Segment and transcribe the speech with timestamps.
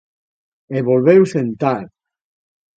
[0.77, 1.83] E volveu sentar.